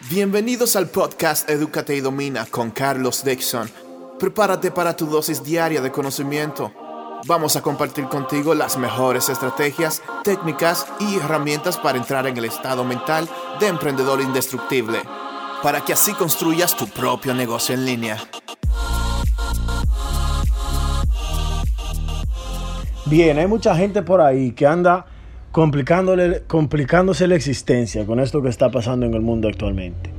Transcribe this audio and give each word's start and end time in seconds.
Bienvenidos 0.00 0.76
al 0.76 0.88
podcast 0.88 1.48
Educate 1.48 1.96
y 1.96 2.00
Domina 2.00 2.46
con 2.50 2.72
Carlos 2.72 3.24
Dixon. 3.24 3.70
Prepárate 4.18 4.70
para 4.70 4.96
tu 4.96 5.06
dosis 5.06 5.42
diaria 5.42 5.80
de 5.80 5.90
conocimiento. 5.90 6.72
Vamos 7.26 7.56
a 7.56 7.62
compartir 7.62 8.04
contigo 8.06 8.54
las 8.54 8.76
mejores 8.76 9.28
estrategias, 9.30 10.02
técnicas 10.22 10.86
y 11.00 11.16
herramientas 11.16 11.78
para 11.78 11.96
entrar 11.96 12.26
en 12.26 12.36
el 12.36 12.44
estado 12.44 12.84
mental 12.84 13.28
de 13.60 13.68
emprendedor 13.68 14.20
indestructible, 14.20 15.00
para 15.62 15.82
que 15.82 15.94
así 15.94 16.12
construyas 16.12 16.76
tu 16.76 16.86
propio 16.88 17.32
negocio 17.32 17.74
en 17.74 17.86
línea. 17.86 18.18
Bien, 23.06 23.38
hay 23.38 23.46
mucha 23.46 23.74
gente 23.74 24.02
por 24.02 24.20
ahí 24.20 24.52
que 24.52 24.66
anda 24.66 25.06
complicándole, 25.54 26.42
complicándose 26.48 27.28
la 27.28 27.36
existencia 27.36 28.04
con 28.06 28.18
esto 28.18 28.42
que 28.42 28.48
está 28.48 28.72
pasando 28.72 29.06
en 29.06 29.14
el 29.14 29.20
mundo 29.20 29.46
actualmente. 29.46 30.10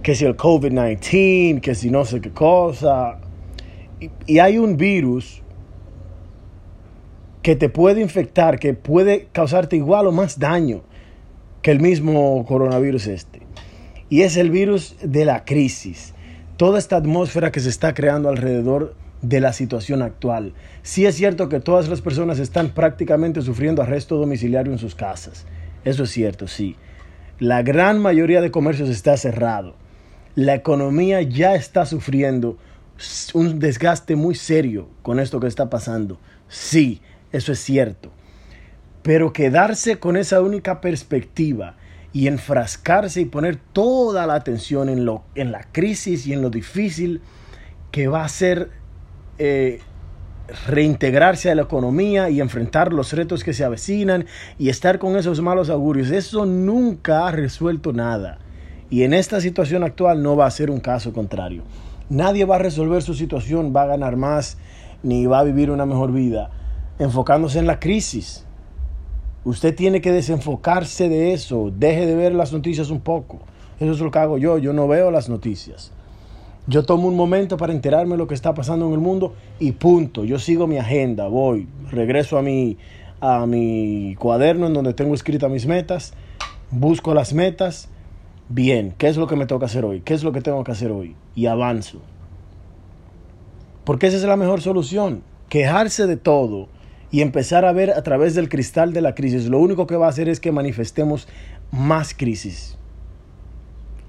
Que 0.00 0.14
si 0.14 0.26
el 0.26 0.36
COVID-19, 0.36 1.60
que 1.60 1.74
si 1.74 1.90
no 1.90 2.04
sé 2.04 2.20
qué 2.20 2.30
cosa. 2.30 3.18
Y, 4.28 4.38
hay 4.38 4.58
un 4.58 4.76
virus 4.76 5.42
que 7.42 7.56
te 7.56 7.68
puede 7.68 8.00
infectar, 8.00 8.60
que 8.60 8.74
puede 8.74 9.26
causarte 9.32 9.74
igual 9.74 10.06
o 10.06 10.12
más 10.12 10.38
daño 10.38 10.82
que 11.60 11.72
el 11.72 11.80
mismo 11.80 12.44
coronavirus 12.46 13.08
este. 13.08 13.40
Y 14.08 14.22
es 14.22 14.36
el 14.36 14.52
virus 14.52 14.94
de 15.02 15.24
la 15.24 15.44
crisis. 15.44 16.14
Toda 16.56 16.78
esta 16.78 16.94
atmósfera 16.94 17.50
que 17.50 17.58
se 17.58 17.70
está 17.70 17.92
creando 17.92 18.28
alrededor 18.28 18.94
de 18.94 19.07
la 19.22 19.52
situación 19.52 20.02
actual. 20.02 20.54
Sí 20.82 21.06
es 21.06 21.16
cierto 21.16 21.48
que 21.48 21.60
todas 21.60 21.88
las 21.88 22.00
personas 22.00 22.38
están 22.38 22.70
prácticamente 22.70 23.42
sufriendo 23.42 23.82
arresto 23.82 24.16
domiciliario 24.16 24.72
en 24.72 24.78
sus 24.78 24.94
casas. 24.94 25.46
Eso 25.84 26.04
es 26.04 26.10
cierto, 26.10 26.46
sí. 26.46 26.76
La 27.38 27.62
gran 27.62 28.00
mayoría 28.00 28.40
de 28.40 28.50
comercios 28.50 28.88
está 28.88 29.16
cerrado. 29.16 29.76
La 30.34 30.54
economía 30.54 31.22
ya 31.22 31.54
está 31.54 31.86
sufriendo 31.86 32.58
un 33.34 33.58
desgaste 33.58 34.16
muy 34.16 34.34
serio 34.34 34.88
con 35.02 35.20
esto 35.20 35.40
que 35.40 35.46
está 35.46 35.70
pasando. 35.70 36.18
Sí, 36.48 37.00
eso 37.32 37.52
es 37.52 37.58
cierto. 37.60 38.10
Pero 39.02 39.32
quedarse 39.32 39.98
con 39.98 40.16
esa 40.16 40.40
única 40.42 40.80
perspectiva 40.80 41.76
y 42.12 42.26
enfrascarse 42.26 43.20
y 43.20 43.26
poner 43.26 43.56
toda 43.56 44.26
la 44.26 44.34
atención 44.34 44.88
en, 44.88 45.04
lo, 45.04 45.24
en 45.34 45.52
la 45.52 45.62
crisis 45.62 46.26
y 46.26 46.32
en 46.32 46.42
lo 46.42 46.50
difícil 46.50 47.20
que 47.90 48.08
va 48.08 48.24
a 48.24 48.28
ser 48.28 48.70
eh, 49.38 49.80
reintegrarse 50.66 51.50
a 51.50 51.54
la 51.54 51.62
economía 51.62 52.30
y 52.30 52.40
enfrentar 52.40 52.92
los 52.92 53.12
retos 53.12 53.44
que 53.44 53.52
se 53.52 53.64
avecinan 53.64 54.26
y 54.58 54.68
estar 54.68 54.98
con 54.98 55.16
esos 55.16 55.40
malos 55.40 55.70
augurios. 55.70 56.10
Eso 56.10 56.46
nunca 56.46 57.26
ha 57.26 57.32
resuelto 57.32 57.92
nada. 57.92 58.38
Y 58.90 59.02
en 59.02 59.12
esta 59.12 59.40
situación 59.40 59.84
actual 59.84 60.22
no 60.22 60.36
va 60.36 60.46
a 60.46 60.50
ser 60.50 60.70
un 60.70 60.80
caso 60.80 61.12
contrario. 61.12 61.62
Nadie 62.08 62.46
va 62.46 62.56
a 62.56 62.60
resolver 62.60 63.02
su 63.02 63.14
situación, 63.14 63.74
va 63.76 63.82
a 63.82 63.86
ganar 63.86 64.16
más, 64.16 64.56
ni 65.02 65.26
va 65.26 65.40
a 65.40 65.44
vivir 65.44 65.70
una 65.70 65.84
mejor 65.84 66.12
vida 66.12 66.50
enfocándose 66.98 67.58
en 67.58 67.66
la 67.66 67.78
crisis. 67.78 68.44
Usted 69.44 69.74
tiene 69.74 70.00
que 70.00 70.12
desenfocarse 70.12 71.08
de 71.08 71.32
eso. 71.32 71.72
Deje 71.74 72.06
de 72.06 72.14
ver 72.14 72.34
las 72.34 72.52
noticias 72.52 72.90
un 72.90 73.00
poco. 73.00 73.38
Eso 73.78 73.92
es 73.92 74.00
lo 74.00 74.10
que 74.10 74.18
hago 74.18 74.38
yo. 74.38 74.58
Yo 74.58 74.72
no 74.72 74.88
veo 74.88 75.10
las 75.10 75.28
noticias. 75.28 75.92
Yo 76.68 76.84
tomo 76.84 77.08
un 77.08 77.16
momento 77.16 77.56
para 77.56 77.72
enterarme 77.72 78.12
de 78.12 78.18
lo 78.18 78.26
que 78.26 78.34
está 78.34 78.52
pasando 78.52 78.86
en 78.86 78.92
el 78.92 78.98
mundo 78.98 79.34
y 79.58 79.72
punto. 79.72 80.24
Yo 80.24 80.38
sigo 80.38 80.66
mi 80.66 80.76
agenda, 80.76 81.26
voy, 81.26 81.66
regreso 81.90 82.36
a 82.36 82.42
mi, 82.42 82.76
a 83.20 83.46
mi 83.46 84.14
cuaderno 84.18 84.66
en 84.66 84.74
donde 84.74 84.92
tengo 84.92 85.14
escritas 85.14 85.50
mis 85.50 85.64
metas, 85.64 86.12
busco 86.70 87.14
las 87.14 87.32
metas. 87.32 87.88
Bien, 88.50 88.94
¿qué 88.98 89.08
es 89.08 89.16
lo 89.16 89.26
que 89.26 89.36
me 89.36 89.46
toca 89.46 89.64
hacer 89.64 89.86
hoy? 89.86 90.02
¿Qué 90.02 90.12
es 90.12 90.22
lo 90.22 90.32
que 90.32 90.42
tengo 90.42 90.62
que 90.62 90.72
hacer 90.72 90.90
hoy? 90.90 91.16
Y 91.34 91.46
avanzo. 91.46 92.02
Porque 93.84 94.06
esa 94.06 94.18
es 94.18 94.24
la 94.24 94.36
mejor 94.36 94.60
solución. 94.60 95.22
Quejarse 95.48 96.06
de 96.06 96.18
todo 96.18 96.68
y 97.10 97.22
empezar 97.22 97.64
a 97.64 97.72
ver 97.72 97.92
a 97.92 98.02
través 98.02 98.34
del 98.34 98.50
cristal 98.50 98.92
de 98.92 99.00
la 99.00 99.14
crisis. 99.14 99.46
Lo 99.46 99.58
único 99.58 99.86
que 99.86 99.96
va 99.96 100.04
a 100.04 100.10
hacer 100.10 100.28
es 100.28 100.38
que 100.38 100.52
manifestemos 100.52 101.28
más 101.70 102.12
crisis. 102.12 102.76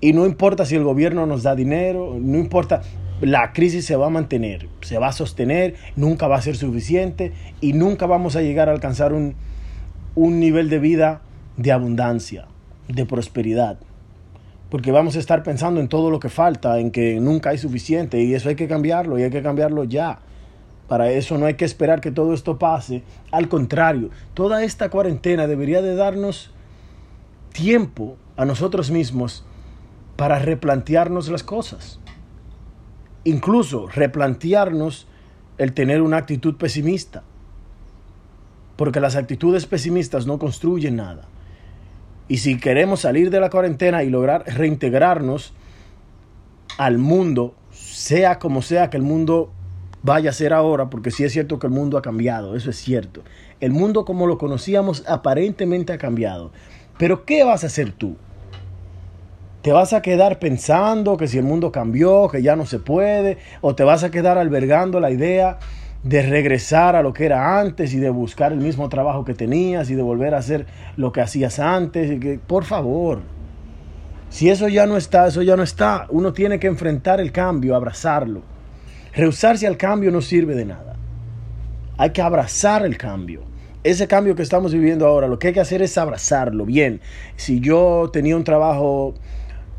Y 0.02 0.14
no 0.14 0.26
importa 0.26 0.66
si 0.66 0.76
el 0.76 0.84
gobierno 0.84 1.26
nos 1.26 1.44
da 1.44 1.56
dinero, 1.56 2.18
no 2.20 2.38
importa, 2.38 2.82
la 3.22 3.52
crisis 3.52 3.86
se 3.86 3.98
va 3.98 4.08
a 4.08 4.10
mantener, 4.10 4.70
se 4.82 4.98
va 4.98 5.08
a 5.08 5.12
sostener, 5.12 5.76
nunca 5.98 6.28
va 6.28 6.38
a 6.38 6.42
ser 6.42 6.56
suficiente 6.56 7.34
y 7.60 7.74
nunca 7.74 8.06
vamos 8.06 8.36
a 8.38 8.42
llegar 8.42 8.70
a 8.70 8.72
alcanzar 8.72 9.12
un, 9.12 9.36
un 10.16 10.40
nivel 10.40 10.70
de 10.70 10.80
vida 10.80 11.22
de 11.58 11.74
abundancia, 11.74 12.46
de 12.88 13.06
prosperidad. 13.06 13.78
Porque 14.70 14.92
vamos 14.92 15.18
a 15.18 15.20
estar 15.20 15.44
pensando 15.44 15.82
en 15.82 15.90
todo 15.90 16.12
lo 16.12 16.20
que 16.20 16.30
falta, 16.30 16.80
en 16.80 16.92
que 16.92 17.20
nunca 17.20 17.50
hay 17.50 17.58
suficiente 17.58 18.22
y 18.22 18.34
eso 18.36 18.50
hay 18.50 18.56
que 18.56 18.68
cambiarlo 18.68 19.20
y 19.20 19.24
hay 19.24 19.32
que 19.32 19.42
cambiarlo 19.42 19.84
ya. 19.84 20.20
Para 20.88 21.12
eso 21.12 21.38
no 21.38 21.46
hay 21.46 21.56
que 21.56 21.66
esperar 21.66 22.00
que 22.02 22.12
todo 22.12 22.34
esto 22.34 22.58
pase. 22.58 23.04
Al 23.32 23.50
contrario, 23.50 24.12
toda 24.34 24.64
esta 24.64 24.90
cuarentena 24.90 25.46
debería 25.46 25.82
de 25.82 25.96
darnos 25.96 26.52
tiempo 27.52 28.16
a 28.38 28.46
nosotros 28.46 28.92
mismos 28.92 29.44
para 30.20 30.38
replantearnos 30.38 31.30
las 31.30 31.44
cosas. 31.44 31.98
Incluso 33.24 33.88
replantearnos 33.88 35.08
el 35.58 35.72
tener 35.72 36.02
una 36.02 36.18
actitud 36.18 36.58
pesimista. 36.58 37.24
Porque 38.76 39.00
las 39.00 39.16
actitudes 39.16 39.66
pesimistas 39.66 40.28
no 40.28 40.38
construyen 40.38 40.98
nada. 40.98 41.22
Y 42.28 42.40
si 42.40 42.60
queremos 42.60 43.00
salir 43.00 43.30
de 43.30 43.40
la 43.40 43.50
cuarentena 43.50 44.04
y 44.04 44.10
lograr 44.10 44.44
reintegrarnos 44.46 45.54
al 46.78 46.98
mundo, 46.98 47.56
sea 47.72 48.40
como 48.40 48.62
sea 48.62 48.90
que 48.90 48.98
el 48.98 49.04
mundo 49.04 49.54
vaya 50.04 50.32
a 50.32 50.34
ser 50.34 50.52
ahora, 50.52 50.90
porque 50.90 51.12
sí 51.12 51.24
es 51.24 51.32
cierto 51.32 51.60
que 51.60 51.68
el 51.68 51.74
mundo 51.74 51.98
ha 51.98 52.02
cambiado, 52.02 52.58
eso 52.58 52.72
es 52.72 52.76
cierto. 52.76 53.24
El 53.62 53.72
mundo 53.72 54.04
como 54.04 54.28
lo 54.28 54.38
conocíamos 54.38 55.06
aparentemente 55.08 55.94
ha 55.94 55.98
cambiado. 55.98 56.52
Pero 56.98 57.24
¿qué 57.24 57.46
vas 57.46 57.64
a 57.64 57.68
hacer 57.68 57.94
tú? 57.94 58.18
¿Te 59.62 59.74
vas 59.74 59.92
a 59.92 60.02
quedar 60.02 60.40
pensando 60.40 61.18
que 61.18 61.28
si 61.28 61.38
el 61.38 61.44
mundo 61.44 61.72
cambió, 61.72 62.30
que 62.30 62.42
ya 62.42 62.56
no 62.56 62.66
se 62.66 62.80
puede? 62.80 63.38
¿O 63.60 63.76
te 63.76 63.84
vas 63.84 64.06
a 64.06 64.12
quedar 64.12 64.38
albergando 64.38 65.02
la 65.02 65.12
idea 65.12 65.60
de 66.02 66.22
regresar 66.22 66.96
a 66.96 67.04
lo 67.04 67.12
que 67.12 67.26
era 67.26 67.60
antes 67.60 67.94
y 67.94 68.00
de 68.00 68.10
buscar 68.10 68.54
el 68.54 68.60
mismo 68.60 68.88
trabajo 68.88 69.26
que 69.26 69.34
tenías 69.34 69.90
y 69.90 69.96
de 69.96 70.02
volver 70.02 70.34
a 70.34 70.38
hacer 70.38 70.66
lo 70.96 71.12
que 71.12 71.20
hacías 71.20 71.60
antes? 71.60 72.10
Y 72.10 72.20
que, 72.22 72.40
por 72.40 72.64
favor, 72.64 73.20
si 74.30 74.50
eso 74.50 74.70
ya 74.70 74.86
no 74.86 74.96
está, 74.96 75.28
eso 75.28 75.42
ya 75.42 75.58
no 75.58 75.64
está. 75.64 76.06
Uno 76.10 76.32
tiene 76.32 76.58
que 76.58 76.68
enfrentar 76.68 77.20
el 77.20 77.34
cambio, 77.34 77.76
abrazarlo. 77.76 78.44
Rehusarse 79.14 79.68
al 79.68 79.76
cambio 79.76 80.10
no 80.10 80.22
sirve 80.22 80.56
de 80.56 80.66
nada. 80.66 80.96
Hay 81.98 82.12
que 82.12 82.22
abrazar 82.22 82.86
el 82.86 82.98
cambio. 82.98 83.42
Ese 83.84 84.08
cambio 84.08 84.36
que 84.36 84.44
estamos 84.44 84.72
viviendo 84.72 85.06
ahora, 85.06 85.28
lo 85.28 85.38
que 85.38 85.48
hay 85.48 85.54
que 85.54 85.60
hacer 85.60 85.82
es 85.82 85.98
abrazarlo. 85.98 86.64
Bien, 86.66 87.02
si 87.36 87.60
yo 87.60 88.10
tenía 88.14 88.38
un 88.38 88.46
trabajo 88.46 89.16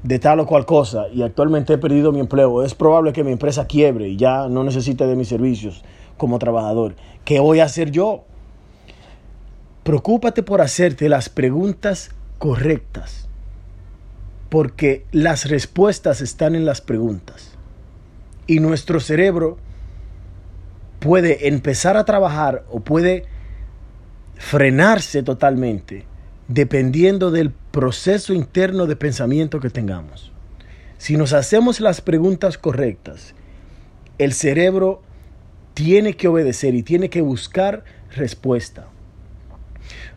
de 0.03 0.19
tal 0.19 0.41
o 0.41 0.47
cual 0.47 0.65
cosa 0.65 1.09
y 1.13 1.23
actualmente 1.23 1.75
he 1.75 1.79
perdido 1.79 2.13
mi 2.13 2.21
empleo, 2.21 2.63
es 2.63 2.75
probable 2.75 3.13
que 3.13 3.25
mi 3.25 3.33
empresa 3.33 3.67
quiebre 3.67 4.09
y 4.09 4.17
ya 4.17 4.49
no 4.49 4.65
necesite 4.65 5.07
de 5.07 5.17
mis 5.17 5.29
servicios 5.29 5.83
como 6.17 6.39
trabajador. 6.39 6.95
¿Qué 7.25 7.41
voy 7.41 7.61
a 7.61 7.65
hacer 7.65 7.91
yo? 7.91 8.25
Preocúpate 9.83 10.43
por 10.43 10.61
hacerte 10.61 11.09
las 11.09 11.29
preguntas 11.29 12.11
correctas, 12.39 13.29
porque 14.49 15.05
las 15.13 15.49
respuestas 15.49 16.21
están 16.21 16.55
en 16.55 16.65
las 16.65 16.81
preguntas. 16.81 17.57
Y 18.47 18.61
nuestro 18.61 19.01
cerebro 19.01 19.59
puede 20.99 21.49
empezar 21.49 21.97
a 21.97 22.05
trabajar 22.05 22.65
o 22.71 22.81
puede 22.81 23.25
frenarse 24.37 25.23
totalmente 25.23 26.10
dependiendo 26.51 27.31
del 27.31 27.53
proceso 27.53 28.35
interno 28.35 28.87
de 28.87 28.97
pensamiento 28.97 29.61
que 29.61 29.71
tengamos. 29.71 30.33
Si 30.99 31.17
nos 31.17 31.33
hacemos 31.33 31.81
las 31.81 32.01
preguntas 32.01 32.59
correctas, 32.59 33.35
el 34.19 34.33
cerebro 34.33 35.01
tiene 35.75 36.15
que 36.15 36.27
obedecer 36.27 36.75
y 36.75 36.83
tiene 36.83 37.09
que 37.09 37.21
buscar 37.21 37.85
respuesta. 38.17 38.89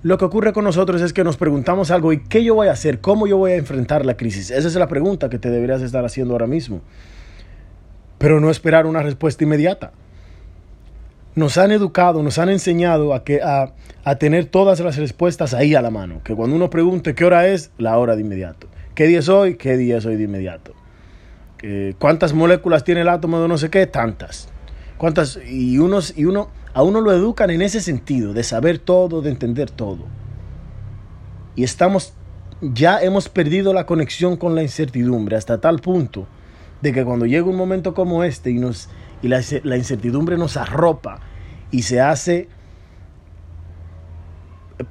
Lo 0.02 0.18
que 0.18 0.26
ocurre 0.26 0.54
con 0.54 0.64
nosotros 0.64 1.04
es 1.04 1.14
que 1.14 1.24
nos 1.24 1.38
preguntamos 1.38 1.92
algo 1.92 2.12
y 2.12 2.24
qué 2.24 2.44
yo 2.44 2.56
voy 2.56 2.68
a 2.68 2.72
hacer, 2.72 3.00
cómo 3.00 3.28
yo 3.28 3.38
voy 3.38 3.52
a 3.52 3.56
enfrentar 3.56 4.04
la 4.04 4.18
crisis. 4.18 4.50
Esa 4.50 4.68
es 4.68 4.76
la 4.76 4.88
pregunta 4.88 5.30
que 5.30 5.38
te 5.38 5.52
deberías 5.52 5.84
estar 5.84 6.04
haciendo 6.04 6.34
ahora 6.34 6.48
mismo. 6.48 6.82
Pero 8.18 8.40
no 8.40 8.50
esperar 8.50 8.88
una 8.88 9.04
respuesta 9.04 9.44
inmediata 9.44 9.94
nos 11.36 11.58
han 11.58 11.72
educado, 11.72 12.22
nos 12.24 12.38
han 12.38 12.50
enseñado 12.50 13.14
a, 13.14 13.24
que, 13.24 13.42
a, 13.42 13.74
tener 14.20 14.46
todas 14.46 14.80
las 14.80 14.98
respuestas 14.98 15.54
ahí 15.54 15.76
a 15.76 15.82
la 15.82 15.90
mano. 15.90 16.22
Que 16.24 16.36
cuando 16.36 16.56
uno 16.56 16.70
pregunte 16.70 17.16
qué 17.16 17.26
hora 17.26 17.48
es, 17.48 17.72
la 17.78 17.98
hora 17.98 18.16
de 18.16 18.22
inmediato. 18.22 18.68
¿Qué 18.96 19.08
día 19.08 19.20
es 19.20 19.30
hoy? 19.30 19.56
¿Qué 19.56 19.78
día 19.78 19.98
es 19.98 20.06
hoy 20.06 20.16
de 20.16 20.24
inmediato? 20.24 20.74
¿Cuántas 21.98 22.34
moléculas 22.34 22.84
tiene 22.84 23.02
el 23.02 23.10
átomo 23.10 23.42
de 23.42 23.48
no 23.48 23.58
sé 23.58 23.70
qué? 23.70 23.88
Tantas. 23.88 24.50
¿Cuántas? 24.98 25.40
Y, 25.50 25.78
unos, 25.80 26.14
y 26.18 26.26
uno, 26.26 26.50
a 26.74 26.84
uno 26.84 27.00
lo 27.00 27.14
educan 27.14 27.50
en 27.52 27.62
ese 27.62 27.80
sentido, 27.80 28.34
de 28.34 28.44
saber 28.44 28.80
todo, 28.80 29.22
de 29.22 29.30
entender 29.30 29.72
todo. 29.72 30.06
Y 31.56 31.64
estamos 31.64 32.14
ya 32.72 33.02
hemos 33.02 33.28
perdido 33.28 33.74
la 33.74 33.86
conexión 33.86 34.38
con 34.38 34.56
la 34.56 34.62
incertidumbre 34.62 35.36
hasta 35.36 35.60
tal 35.60 35.80
punto 35.80 36.28
de 36.82 36.94
que 36.94 37.04
cuando 37.04 37.26
llega 37.26 37.46
un 37.46 37.58
momento 37.58 37.94
como 37.94 38.24
este 38.24 38.52
y, 38.52 38.56
nos, 38.56 38.90
y 39.24 39.30
la, 39.30 39.78
incertidumbre 39.78 40.38
nos 40.38 40.58
arropa 40.58 41.22
y 41.72 41.84
se 41.84 42.02
hace, 42.02 42.50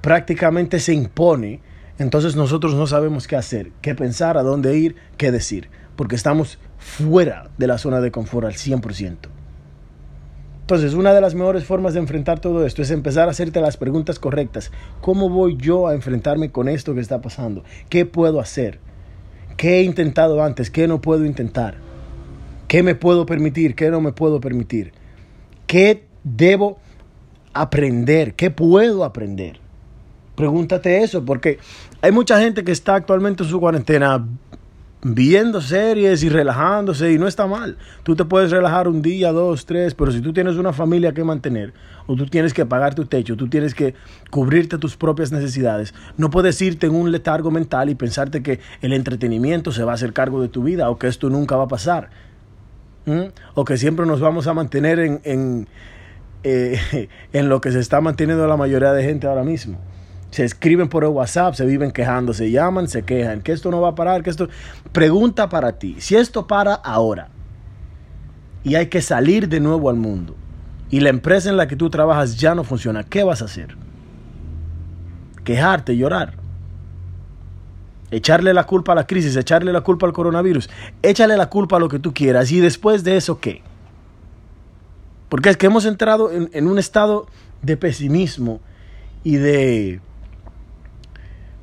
prácticamente 0.00 0.80
se 0.80 0.94
impone, 0.94 1.60
entonces 1.98 2.34
nosotros 2.34 2.74
no 2.74 2.86
sabemos 2.86 3.28
qué 3.28 3.36
hacer, 3.36 3.70
qué 3.82 3.94
pensar, 3.94 4.38
a 4.38 4.42
dónde 4.42 4.76
ir, 4.78 4.96
qué 5.18 5.30
decir, 5.30 5.68
porque 5.94 6.16
estamos 6.16 6.58
fuera 6.78 7.50
de 7.58 7.66
la 7.66 7.76
zona 7.76 8.00
de 8.00 8.10
confort 8.10 8.46
al 8.46 8.54
100%. 8.54 9.16
Entonces, 10.62 10.94
una 10.94 11.12
de 11.12 11.20
las 11.20 11.34
mejores 11.34 11.64
formas 11.64 11.92
de 11.92 12.00
enfrentar 12.00 12.40
todo 12.40 12.64
esto 12.64 12.80
es 12.80 12.90
empezar 12.90 13.28
a 13.28 13.32
hacerte 13.32 13.60
las 13.60 13.76
preguntas 13.76 14.18
correctas. 14.18 14.72
¿Cómo 15.02 15.28
voy 15.28 15.58
yo 15.58 15.88
a 15.88 15.94
enfrentarme 15.94 16.50
con 16.50 16.68
esto 16.68 16.94
que 16.94 17.00
está 17.00 17.20
pasando? 17.20 17.62
¿Qué 17.90 18.06
puedo 18.06 18.40
hacer? 18.40 18.78
¿Qué 19.58 19.80
he 19.80 19.82
intentado 19.82 20.42
antes? 20.42 20.70
¿Qué 20.70 20.88
no 20.88 21.02
puedo 21.02 21.26
intentar? 21.26 21.91
¿Qué 22.72 22.82
me 22.82 22.94
puedo 22.94 23.26
permitir? 23.26 23.74
¿Qué 23.74 23.90
no 23.90 24.00
me 24.00 24.12
puedo 24.12 24.40
permitir? 24.40 24.92
¿Qué 25.66 26.06
debo 26.24 26.78
aprender? 27.52 28.32
¿Qué 28.32 28.50
puedo 28.50 29.04
aprender? 29.04 29.60
Pregúntate 30.36 31.02
eso, 31.02 31.22
porque 31.22 31.58
hay 32.00 32.12
mucha 32.12 32.40
gente 32.40 32.64
que 32.64 32.72
está 32.72 32.94
actualmente 32.94 33.42
en 33.42 33.50
su 33.50 33.60
cuarentena 33.60 34.26
viendo 35.02 35.60
series 35.60 36.22
y 36.22 36.30
relajándose 36.30 37.12
y 37.12 37.18
no 37.18 37.28
está 37.28 37.46
mal. 37.46 37.76
Tú 38.04 38.16
te 38.16 38.24
puedes 38.24 38.50
relajar 38.50 38.88
un 38.88 39.02
día, 39.02 39.32
dos, 39.32 39.66
tres, 39.66 39.94
pero 39.94 40.10
si 40.10 40.22
tú 40.22 40.32
tienes 40.32 40.56
una 40.56 40.72
familia 40.72 41.12
que 41.12 41.24
mantener 41.24 41.74
o 42.06 42.16
tú 42.16 42.24
tienes 42.24 42.54
que 42.54 42.64
pagar 42.64 42.94
tu 42.94 43.04
techo, 43.04 43.36
tú 43.36 43.48
tienes 43.48 43.74
que 43.74 43.94
cubrirte 44.30 44.78
tus 44.78 44.96
propias 44.96 45.30
necesidades, 45.30 45.92
no 46.16 46.30
puedes 46.30 46.62
irte 46.62 46.86
en 46.86 46.94
un 46.94 47.12
letargo 47.12 47.50
mental 47.50 47.90
y 47.90 47.94
pensarte 47.96 48.42
que 48.42 48.60
el 48.80 48.94
entretenimiento 48.94 49.72
se 49.72 49.84
va 49.84 49.92
a 49.92 49.96
hacer 49.96 50.14
cargo 50.14 50.40
de 50.40 50.48
tu 50.48 50.62
vida 50.62 50.88
o 50.88 50.98
que 50.98 51.08
esto 51.08 51.28
nunca 51.28 51.56
va 51.56 51.64
a 51.64 51.68
pasar. 51.68 52.31
O 53.54 53.64
que 53.64 53.76
siempre 53.76 54.06
nos 54.06 54.20
vamos 54.20 54.46
a 54.46 54.54
mantener 54.54 54.98
en, 55.00 55.20
en, 55.24 55.68
eh, 56.44 57.08
en 57.32 57.48
lo 57.48 57.60
que 57.60 57.72
se 57.72 57.80
está 57.80 58.00
manteniendo 58.00 58.46
la 58.46 58.56
mayoría 58.56 58.92
de 58.92 59.02
gente 59.04 59.26
ahora 59.26 59.44
mismo 59.44 59.78
se 60.32 60.46
escriben 60.46 60.88
por 60.88 61.04
el 61.04 61.10
WhatsApp, 61.10 61.54
se 61.54 61.66
viven 61.66 61.90
quejando, 61.90 62.32
se 62.32 62.50
llaman, 62.50 62.88
se 62.88 63.02
quejan, 63.02 63.42
que 63.42 63.52
esto 63.52 63.70
no 63.70 63.82
va 63.82 63.90
a 63.90 63.94
parar, 63.94 64.22
que 64.22 64.30
esto... 64.30 64.48
Pregunta 64.90 65.50
para 65.50 65.72
ti, 65.72 65.96
si 65.98 66.16
esto 66.16 66.46
para 66.46 66.72
ahora 66.72 67.28
y 68.64 68.74
hay 68.76 68.86
que 68.86 69.02
salir 69.02 69.48
de 69.48 69.60
nuevo 69.60 69.90
al 69.90 69.96
mundo 69.96 70.34
y 70.88 71.00
la 71.00 71.10
empresa 71.10 71.50
en 71.50 71.58
la 71.58 71.68
que 71.68 71.76
tú 71.76 71.90
trabajas 71.90 72.38
ya 72.38 72.54
no 72.54 72.64
funciona, 72.64 73.04
¿qué 73.04 73.24
vas 73.24 73.42
a 73.42 73.44
hacer? 73.44 73.76
Quejarte, 75.44 75.98
llorar. 75.98 76.41
Echarle 78.12 78.54
la 78.54 78.64
culpa 78.64 78.92
a 78.92 78.94
la 78.94 79.06
crisis, 79.06 79.34
echarle 79.34 79.72
la 79.72 79.80
culpa 79.80 80.06
al 80.06 80.12
coronavirus, 80.12 80.68
échale 81.02 81.36
la 81.36 81.48
culpa 81.48 81.76
a 81.76 81.80
lo 81.80 81.88
que 81.88 81.98
tú 81.98 82.14
quieras 82.14 82.52
y 82.52 82.60
después 82.60 83.02
de 83.02 83.16
eso, 83.16 83.40
¿qué? 83.40 83.62
Porque 85.30 85.48
es 85.48 85.56
que 85.56 85.66
hemos 85.66 85.86
entrado 85.86 86.30
en, 86.30 86.50
en 86.52 86.68
un 86.68 86.78
estado 86.78 87.26
de 87.62 87.76
pesimismo 87.78 88.60
y 89.24 89.36
de 89.36 90.00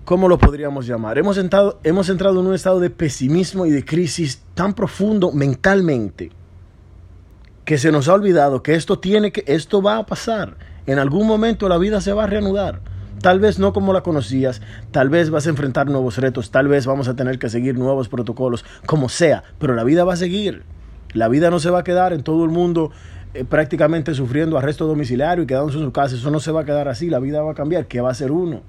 ¿cómo 0.05 0.27
lo 0.27 0.39
podríamos 0.39 0.87
llamar? 0.87 1.19
Hemos 1.19 1.37
entrado, 1.37 1.79
hemos 1.83 2.09
entrado 2.09 2.39
en 2.39 2.47
un 2.47 2.55
estado 2.55 2.79
de 2.79 2.89
pesimismo 2.89 3.67
y 3.67 3.69
de 3.69 3.85
crisis 3.85 4.41
tan 4.55 4.73
profundo 4.73 5.31
mentalmente 5.31 6.31
que 7.63 7.77
se 7.77 7.91
nos 7.91 8.07
ha 8.07 8.15
olvidado 8.15 8.63
que 8.63 8.73
esto 8.73 8.97
tiene 8.97 9.31
que, 9.31 9.43
esto 9.45 9.83
va 9.83 9.97
a 9.97 10.05
pasar. 10.07 10.57
En 10.87 10.97
algún 10.97 11.27
momento 11.27 11.69
la 11.69 11.77
vida 11.77 12.01
se 12.01 12.11
va 12.11 12.23
a 12.23 12.25
reanudar. 12.25 12.81
Tal 13.21 13.39
vez 13.39 13.59
no 13.59 13.73
como 13.73 13.91
la 13.91 14.01
conocías, 14.01 14.61
tal 14.91 15.09
vez 15.09 15.29
vas 15.29 15.45
a 15.45 15.49
enfrentar 15.49 15.87
nuevos 15.87 16.17
retos, 16.17 16.51
tal 16.51 16.69
vez 16.69 16.85
vamos 16.85 17.09
a 17.09 17.15
tener 17.15 17.37
que 17.37 17.49
seguir 17.49 17.77
nuevos 17.77 18.07
protocolos, 18.07 18.63
como 18.85 19.09
sea, 19.09 19.43
pero 19.59 19.75
la 19.75 19.83
vida 19.83 20.05
va 20.05 20.13
a 20.13 20.17
seguir. 20.17 20.63
La 21.13 21.27
vida 21.27 21.49
no 21.49 21.59
se 21.59 21.69
va 21.69 21.79
a 21.79 21.83
quedar 21.83 22.13
en 22.13 22.23
todo 22.23 22.45
el 22.45 22.51
mundo 22.51 22.91
eh, 23.33 23.43
prácticamente 23.43 24.13
sufriendo 24.13 24.57
arresto 24.57 24.87
domiciliario 24.87 25.43
y 25.43 25.47
quedándose 25.47 25.79
en 25.79 25.85
su 25.85 25.91
casa. 25.91 26.15
Eso 26.15 26.31
no 26.31 26.39
se 26.39 26.51
va 26.51 26.61
a 26.61 26.65
quedar 26.65 26.87
así, 26.87 27.09
la 27.09 27.19
vida 27.19 27.41
va 27.41 27.51
a 27.51 27.55
cambiar. 27.55 27.87
¿Qué 27.87 27.99
va 27.99 28.09
a 28.09 28.13
ser 28.13 28.31
uno? 28.31 28.61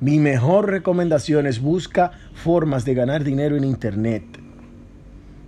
Mi 0.00 0.18
mejor 0.18 0.68
recomendación 0.70 1.46
es 1.46 1.60
busca 1.60 2.12
formas 2.34 2.84
de 2.84 2.94
ganar 2.94 3.22
dinero 3.22 3.56
en 3.56 3.64
Internet. 3.64 4.24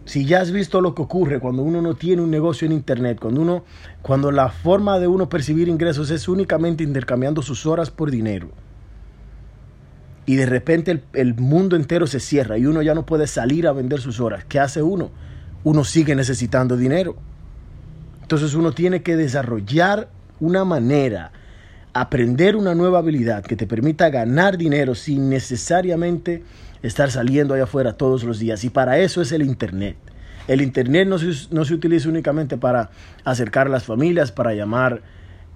Si 0.04 0.24
ya 0.24 0.40
has 0.40 0.50
visto 0.50 0.80
lo 0.80 0.94
que 0.94 1.02
ocurre 1.02 1.38
cuando 1.38 1.62
uno 1.62 1.80
no 1.80 1.94
tiene 1.94 2.22
un 2.22 2.30
negocio 2.30 2.66
en 2.66 2.72
Internet, 2.72 3.18
cuando, 3.20 3.40
uno, 3.40 3.64
cuando 4.02 4.32
la 4.32 4.48
forma 4.48 4.98
de 4.98 5.06
uno 5.06 5.28
percibir 5.28 5.68
ingresos 5.68 6.10
es 6.10 6.28
únicamente 6.28 6.82
intercambiando 6.82 7.42
sus 7.42 7.66
horas 7.66 7.90
por 7.90 8.10
dinero, 8.10 8.50
y 10.26 10.36
de 10.36 10.46
repente 10.46 10.90
el, 10.90 11.04
el 11.14 11.34
mundo 11.34 11.76
entero 11.76 12.06
se 12.06 12.20
cierra 12.20 12.58
y 12.58 12.66
uno 12.66 12.82
ya 12.82 12.94
no 12.94 13.06
puede 13.06 13.26
salir 13.26 13.66
a 13.66 13.72
vender 13.72 14.00
sus 14.00 14.20
horas, 14.20 14.44
¿qué 14.44 14.58
hace 14.60 14.82
uno? 14.82 15.10
Uno 15.64 15.84
sigue 15.84 16.14
necesitando 16.14 16.76
dinero. 16.76 17.16
Entonces 18.22 18.54
uno 18.54 18.72
tiene 18.72 19.02
que 19.02 19.16
desarrollar 19.16 20.08
una 20.40 20.64
manera 20.64 21.32
aprender 21.92 22.56
una 22.56 22.74
nueva 22.74 23.00
habilidad 23.00 23.44
que 23.44 23.56
te 23.56 23.66
permita 23.66 24.08
ganar 24.10 24.56
dinero 24.56 24.94
sin 24.94 25.28
necesariamente 25.28 26.42
estar 26.82 27.10
saliendo 27.10 27.54
allá 27.54 27.64
afuera 27.64 27.94
todos 27.94 28.24
los 28.24 28.38
días. 28.38 28.64
Y 28.64 28.70
para 28.70 28.98
eso 28.98 29.22
es 29.22 29.32
el 29.32 29.42
Internet. 29.42 29.96
El 30.48 30.60
Internet 30.60 31.08
no 31.08 31.18
se, 31.18 31.32
no 31.50 31.64
se 31.64 31.74
utiliza 31.74 32.08
únicamente 32.08 32.56
para 32.56 32.90
acercar 33.24 33.68
a 33.68 33.70
las 33.70 33.84
familias, 33.84 34.32
para 34.32 34.54
llamar 34.54 35.02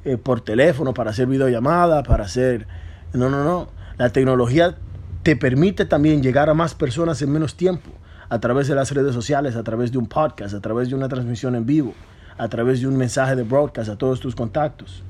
eh, 0.05 0.17
por 0.17 0.40
teléfono, 0.40 0.94
para 0.94 1.11
hacer 1.11 1.26
videollamada, 1.26 2.02
para 2.02 2.25
hacer... 2.25 2.67
No, 3.12 3.28
no, 3.28 3.44
no. 3.44 3.69
La 3.99 4.11
tecnología 4.11 4.76
te 5.23 5.37
permite 5.37 5.87
también 5.87 6.23
llegar 6.23 6.49
a 6.49 6.55
más 6.55 6.75
personas 6.75 7.20
en 7.23 7.32
menos 7.32 7.56
tiempo, 7.56 7.90
a 8.28 8.38
través 8.38 8.69
de 8.69 8.75
las 8.75 8.93
redes 8.93 9.14
sociales, 9.14 9.56
a 9.56 9.64
través 9.64 9.90
de 9.90 9.99
un 9.99 10.06
podcast, 10.06 10.55
a 10.55 10.61
través 10.61 10.88
de 10.88 10.94
una 10.94 11.08
transmisión 11.08 11.56
en 11.56 11.67
vivo, 11.67 11.94
a 12.38 12.49
través 12.49 12.81
de 12.81 12.87
un 12.87 12.96
mensaje 12.96 13.34
de 13.34 13.43
broadcast 13.43 13.88
a 13.88 13.96
todos 13.96 14.20
tus 14.20 14.37
contactos 14.37 15.02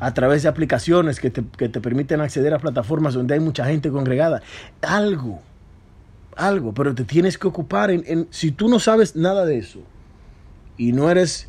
a 0.00 0.14
través 0.14 0.42
de 0.42 0.48
aplicaciones 0.48 1.20
que 1.20 1.30
te, 1.30 1.42
permiten 1.80 2.22
acceder 2.22 2.54
a 2.54 2.58
plataformas 2.58 3.14
donde 3.14 3.34
hay 3.34 3.40
mucha 3.40 3.66
gente 3.66 3.90
congregada. 3.90 4.42
Algo, 4.80 5.40
algo, 6.36 6.72
pero 6.72 6.94
te 6.94 7.04
tienes 7.04 7.36
que 7.36 7.46
ocupar 7.46 7.90
en, 7.90 8.26
si 8.30 8.50
tú 8.50 8.68
no 8.68 8.80
sabes 8.80 9.14
nada 9.14 9.44
de 9.44 9.58
eso 9.58 9.80
y 10.78 10.92
no 10.92 11.10
eres 11.10 11.48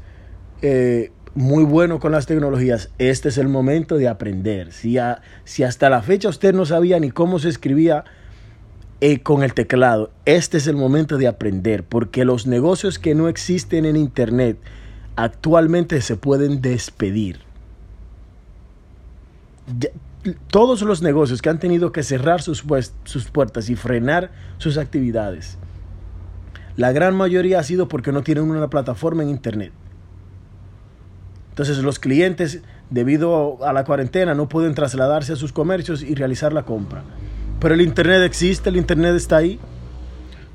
eh, 0.62 1.12
muy 1.34 1.64
bueno 1.64 2.02
con 2.02 2.12
las 2.12 2.26
tecnologías, 2.26 2.90
este 2.98 3.30
es 3.30 3.38
el 3.38 3.48
momento 3.48 3.96
de 3.96 4.10
aprender. 4.10 4.74
Si, 4.74 4.98
si 5.46 5.64
hasta 5.64 5.90
la 5.90 6.02
fecha 6.02 6.28
usted 6.28 6.54
no 6.54 6.66
sabía 6.66 7.00
ni 7.00 7.10
cómo 7.10 7.40
se 7.40 7.48
escribía 7.48 8.04
eh, 9.00 9.22
con 9.22 9.44
el 9.44 9.54
teclado, 9.54 10.12
este 10.26 10.58
es 10.58 10.68
el 10.68 10.76
momento 10.76 11.18
de 11.18 11.30
aprender, 11.30 11.86
porque 11.86 12.26
los 12.26 12.48
negocios 12.48 13.00
que 13.00 13.16
no 13.16 13.30
existen 13.30 13.86
en 13.86 13.96
Internet 13.96 14.58
actualmente 15.16 16.02
se 16.02 16.18
pueden 16.18 16.62
despedir 16.62 17.51
todos 20.48 20.82
los 20.82 21.02
negocios 21.02 21.42
que 21.42 21.50
han 21.50 21.60
tenido 21.60 21.92
que 21.92 22.04
cerrar 22.04 22.42
sus, 22.42 22.64
sus 23.04 23.26
puertas 23.26 23.70
y 23.70 23.76
frenar 23.76 24.32
sus 24.58 24.78
actividades, 24.78 25.58
la 26.78 26.92
gran 26.92 27.16
mayoría 27.16 27.60
ha 27.60 27.64
sido 27.64 27.88
porque 27.88 28.12
no 28.12 28.24
tienen 28.24 28.50
una 28.50 28.70
plataforma 28.70 29.24
en 29.24 29.30
Internet. 29.30 29.74
Entonces 31.50 31.80
los 31.80 32.00
clientes, 32.00 32.62
debido 32.90 33.64
a 33.66 33.74
la 33.74 33.84
cuarentena, 33.84 34.34
no 34.34 34.48
pueden 34.48 34.74
trasladarse 34.74 35.34
a 35.34 35.36
sus 35.36 35.52
comercios 35.52 36.02
y 36.02 36.16
realizar 36.16 36.54
la 36.54 36.64
compra. 36.64 37.04
Pero 37.60 37.74
el 37.74 37.82
Internet 37.82 38.22
existe, 38.24 38.70
el 38.70 38.78
Internet 38.78 39.16
está 39.16 39.38
ahí. 39.38 39.60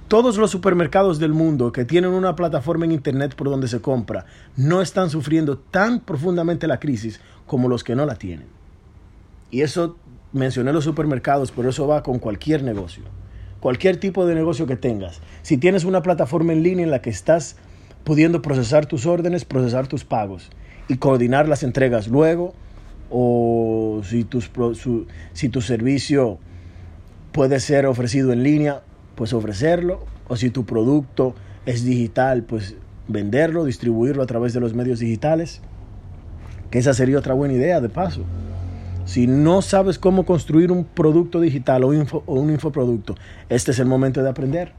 Todos 0.09 0.39
los 0.39 0.51
supermercados 0.51 1.19
del 1.19 1.33
mundo 1.33 1.71
que 1.73 1.85
tienen 1.85 2.13
una 2.13 2.35
plataforma 2.35 2.85
en 2.85 2.93
Internet 2.93 3.35
por 3.35 3.51
donde 3.51 3.69
se 3.69 3.81
compra 3.81 4.25
no 4.57 4.81
están 4.81 5.11
sufriendo 5.11 5.59
tan 5.59 6.01
profundamente 6.01 6.67
la 6.67 6.81
crisis 6.81 7.21
como 7.47 7.69
los 7.69 7.85
que 7.85 7.95
no 7.95 8.07
la 8.07 8.15
tienen. 8.15 8.56
Y 9.51 9.63
eso 9.63 9.97
mencioné 10.33 10.73
los 10.73 10.85
supermercados, 10.85 11.53
pero 11.53 11.71
eso 11.71 11.87
va 11.87 12.03
con 12.03 12.19
cualquier 12.19 12.63
negocio. 12.63 13.05
Cualquier 13.61 13.97
tipo 13.97 14.27
de 14.27 14.35
negocio 14.35 14.67
que 14.67 14.77
tengas. 14.77 15.21
Si 15.43 15.57
tienes 15.57 15.85
una 15.85 16.03
plataforma 16.03 16.53
en 16.53 16.63
línea 16.63 16.85
en 16.85 16.91
la 16.91 17.01
que 17.01 17.11
estás 17.11 17.57
pudiendo 18.05 18.43
procesar 18.43 18.87
tus 18.87 19.07
órdenes, 19.07 19.45
procesar 19.45 19.89
tus 19.89 20.05
pagos 20.05 20.51
y 20.89 20.99
coordinar 20.99 21.49
las 21.49 21.63
entregas 21.63 22.09
luego, 22.09 22.55
o 23.11 24.03
si, 24.05 24.25
tu 24.25 25.61
servicio 25.61 26.39
puede 27.33 27.61
ser 27.61 27.87
ofrecido 27.87 28.33
en 28.33 28.43
línea, 28.43 28.83
pues 29.15 29.33
ofrecerlo, 29.33 30.05
o 30.29 30.37
si 30.37 30.51
tu 30.51 30.65
producto 30.65 31.35
es 31.67 31.85
digital, 31.85 32.43
pues 32.43 32.77
venderlo, 33.09 33.65
distribuirlo 33.65 34.23
a 34.23 34.27
través 34.27 34.53
de 34.53 34.61
los 34.61 34.75
medios 34.75 34.99
digitales, 34.99 35.61
que 36.71 36.79
esa 36.79 36.95
sería 36.95 37.19
otra 37.19 37.35
buena 37.35 37.55
idea 37.55 37.81
de 37.81 37.89
paso. 37.89 38.23
Si 39.07 39.27
no 39.27 39.63
sabes 39.63 39.99
cómo 39.99 40.27
construir 40.27 40.71
un 40.71 40.85
producto 40.85 41.41
digital 41.41 41.85
o, 41.85 41.89
un 41.89 42.51
infoproducto, 42.51 43.15
este 43.49 43.71
es 43.71 43.79
el 43.79 43.87
momento 43.87 44.23
de 44.23 44.29
aprender. 44.29 44.75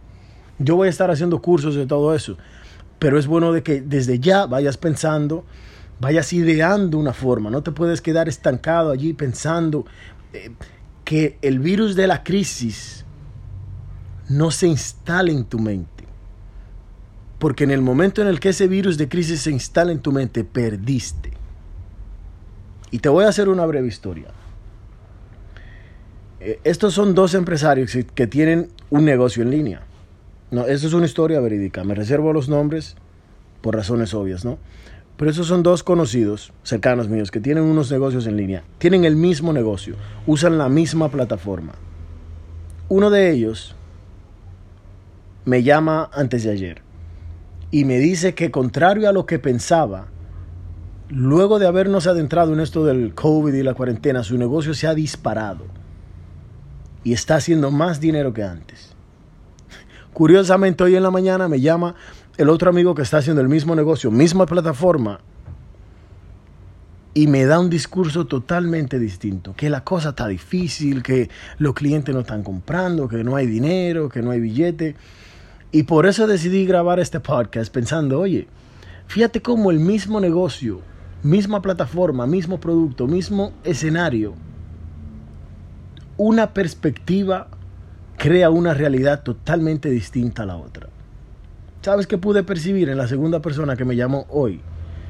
Yo 0.60 0.76
voy 0.76 0.88
a 0.88 0.92
estar 0.92 1.10
haciendo 1.10 1.42
cursos 1.42 1.74
de 1.74 1.88
todo 1.88 2.14
eso, 2.14 2.38
pero 3.00 3.18
es 3.18 3.26
bueno 3.26 3.52
de 3.52 3.64
que 3.64 3.82
desde 3.82 4.20
ya 4.20 4.46
vayas 4.46 4.78
pensando, 4.78 5.46
vayas 6.00 6.32
ideando 6.34 7.00
una 7.00 7.14
forma. 7.14 7.50
No 7.50 7.64
te 7.64 7.72
puedes 7.72 8.02
quedar 8.02 8.30
estancado 8.30 8.92
allí 8.92 9.14
pensando. 9.14 9.86
Eh, 10.34 10.52
que 11.08 11.38
el 11.42 11.60
virus 11.60 11.96
de 11.96 12.06
la 12.06 12.22
crisis 12.22 13.06
no 14.28 14.52
se 14.52 14.68
instale 14.68 15.32
en 15.32 15.46
tu 15.46 15.58
mente. 15.58 16.04
Porque 17.40 17.64
en 17.64 17.72
el 17.72 17.82
momento 17.82 18.22
en 18.22 18.28
el 18.28 18.42
que 18.42 18.50
ese 18.50 18.68
virus 18.68 18.98
de 18.98 19.08
crisis 19.08 19.44
se 19.44 19.52
instala 19.52 19.94
en 19.94 20.02
tu 20.02 20.12
mente, 20.12 20.44
perdiste. 20.44 21.32
Y 22.92 23.00
te 23.00 23.10
voy 23.10 23.26
a 23.26 23.30
hacer 23.30 23.50
una 23.50 23.66
breve 23.66 23.88
historia. 23.88 24.28
Eh, 26.40 26.60
estos 26.64 26.94
son 26.94 27.16
dos 27.16 27.34
empresarios 27.34 27.98
que 28.14 28.28
tienen 28.28 28.70
un 28.90 29.06
negocio 29.06 29.44
en 29.44 29.52
línea. 29.52 29.82
No, 30.50 30.66
esto 30.66 30.88
es 30.88 30.94
una 30.94 31.06
historia 31.06 31.40
verídica. 31.40 31.84
Me 31.84 31.96
reservo 31.96 32.32
los 32.32 32.48
nombres 32.48 32.96
por 33.62 33.76
razones 33.76 34.14
obvias, 34.14 34.46
¿no? 34.46 34.58
Pero 35.18 35.32
esos 35.32 35.48
son 35.48 35.64
dos 35.64 35.84
conocidos, 35.84 36.54
cercanos 36.64 37.10
míos, 37.10 37.32
que 37.32 37.40
tienen 37.40 37.64
unos 37.64 37.92
negocios 37.92 38.28
en 38.28 38.38
línea. 38.38 38.64
Tienen 38.78 39.04
el 39.04 39.16
mismo 39.16 39.52
negocio, 39.52 39.96
usan 40.28 40.58
la 40.58 40.70
misma 40.70 41.10
plataforma. 41.10 41.74
Uno 42.88 43.10
de 43.10 43.32
ellos 43.32 43.76
me 45.44 45.64
llama 45.64 46.10
antes 46.14 46.44
de 46.44 46.52
ayer 46.52 46.82
y 47.72 47.84
me 47.84 47.98
dice 47.98 48.36
que 48.36 48.52
contrario 48.52 49.10
a 49.10 49.12
lo 49.12 49.26
que 49.26 49.40
pensaba, 49.40 50.08
luego 51.10 51.60
de 51.60 51.68
habernos 51.68 52.08
adentrado 52.08 52.54
en 52.54 52.60
esto 52.60 52.86
del 52.86 53.14
COVID 53.14 53.54
y 53.54 53.64
la 53.64 53.74
cuarentena, 53.74 54.24
su 54.24 54.38
negocio 54.38 54.74
se 54.74 54.88
ha 54.88 54.94
disparado 54.94 55.66
y 57.04 57.14
está 57.14 57.36
haciendo 57.36 57.72
más 57.72 58.00
dinero 58.00 58.34
que 58.34 58.44
antes. 58.44 58.94
Curiosamente, 60.14 60.84
hoy 60.84 60.96
en 60.96 61.04
la 61.04 61.12
mañana 61.12 61.48
me 61.48 61.62
llama 61.62 61.96
el 62.38 62.50
otro 62.50 62.70
amigo 62.70 62.96
que 62.96 63.04
está 63.04 63.18
haciendo 63.18 63.42
el 63.42 63.50
mismo 63.50 63.76
negocio, 63.76 64.12
misma 64.12 64.46
plataforma, 64.46 65.20
y 67.14 67.26
me 67.26 67.46
da 67.46 67.60
un 67.60 67.72
discurso 67.72 68.28
totalmente 68.28 69.00
distinto, 69.00 69.56
que 69.56 69.72
la 69.72 69.84
cosa 69.84 70.10
está 70.10 70.28
difícil, 70.28 71.02
que 71.02 71.32
los 71.58 71.74
clientes 71.74 72.14
no 72.14 72.22
están 72.22 72.44
comprando, 72.44 73.08
que 73.08 73.24
no 73.24 73.36
hay 73.36 73.48
dinero, 73.48 74.08
que 74.08 74.22
no 74.22 74.30
hay 74.30 74.40
billete. 74.40 74.96
Y 75.72 75.84
por 75.84 76.06
eso 76.06 76.28
decidí 76.28 76.68
grabar 76.68 77.00
este 77.00 77.20
podcast 77.20 77.74
pensando, 77.74 78.20
oye, 78.20 78.48
fíjate 79.08 79.42
cómo 79.42 79.72
el 79.72 79.80
mismo 79.80 80.20
negocio, 80.20 80.82
misma 81.28 81.62
plataforma, 81.62 82.26
mismo 82.26 82.60
producto, 82.60 83.06
mismo 83.06 83.52
escenario, 83.64 84.34
una 86.16 86.54
perspectiva 86.54 87.50
crea 88.18 88.50
una 88.50 88.74
realidad 88.74 89.24
totalmente 89.24 89.90
distinta 89.90 90.44
a 90.44 90.46
la 90.46 90.56
otra. 90.56 90.88
¿Sabes 91.82 92.08
qué 92.08 92.18
pude 92.18 92.44
percibir 92.44 92.90
en 92.90 92.98
la 92.98 93.08
segunda 93.08 93.42
persona 93.42 93.76
que 93.76 93.86
me 93.86 93.96
llamó 93.96 94.26
hoy? 94.30 94.62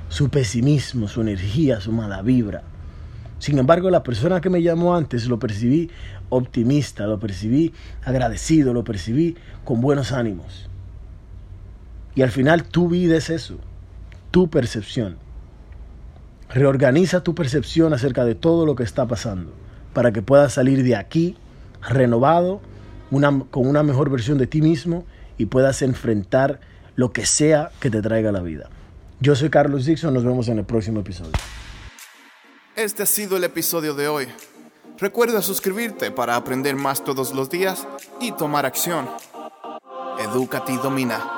Su 0.10 0.30
pesimismo, 0.30 1.08
su 1.08 1.22
energía, 1.22 1.80
su 1.80 1.92
mala 1.92 2.22
vibra. 2.24 2.64
Sin 3.40 3.60
embargo, 3.60 3.92
la 3.92 4.04
persona 4.04 4.42
que 4.42 4.50
me 4.50 4.64
llamó 4.64 4.96
antes 4.96 5.28
lo 5.28 5.38
percibí 5.38 5.92
optimista, 6.30 7.06
lo 7.06 7.20
percibí 7.20 7.74
agradecido, 8.04 8.74
lo 8.74 8.84
percibí 8.84 9.36
con 9.64 9.82
buenos 9.82 10.12
ánimos. 10.12 10.68
Y 12.16 12.24
al 12.24 12.32
final 12.32 12.64
tu 12.64 12.90
vida 12.90 13.16
es 13.16 13.30
eso, 13.30 13.58
tu 14.32 14.50
percepción. 14.50 15.27
Reorganiza 16.50 17.24
tu 17.24 17.36
percepción 17.36 17.94
acerca 17.94 18.24
de 18.24 18.36
todo 18.36 18.66
lo 18.66 18.76
que 18.76 18.84
está 18.84 19.06
pasando 19.06 19.52
para 19.94 20.12
que 20.12 20.22
puedas 20.22 20.54
salir 20.54 20.84
de 20.84 20.96
aquí 20.96 21.38
renovado, 21.82 22.62
con 23.10 23.68
una 23.68 23.84
mejor 23.84 24.10
versión 24.10 24.38
de 24.38 24.48
ti 24.48 24.62
mismo 24.62 25.06
y 25.38 25.48
puedas 25.48 25.82
enfrentar 25.82 26.60
lo 26.96 27.12
que 27.12 27.26
sea 27.26 27.72
que 27.80 27.90
te 27.90 28.02
traiga 28.02 28.32
la 28.32 28.42
vida. 28.42 28.70
Yo 29.20 29.36
soy 29.36 29.50
Carlos 29.50 29.86
Dixon, 29.86 30.14
nos 30.14 30.24
vemos 30.24 30.48
en 30.48 30.60
el 30.60 30.66
próximo 30.66 31.00
episodio. 31.00 31.34
Este 32.76 33.04
ha 33.04 33.08
sido 33.08 33.38
el 33.38 33.44
episodio 33.44 33.94
de 33.96 34.08
hoy. 34.08 34.28
Recuerda 35.00 35.42
suscribirte 35.42 36.12
para 36.12 36.36
aprender 36.36 36.76
más 36.76 37.04
todos 37.04 37.34
los 37.34 37.50
días 37.50 37.88
y 38.20 38.32
tomar 38.32 38.66
acción. 38.66 39.08
Edúcate 40.20 40.74
y 40.74 40.78
domina. 40.78 41.37